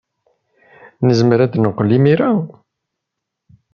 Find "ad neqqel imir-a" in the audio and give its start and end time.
1.41-2.31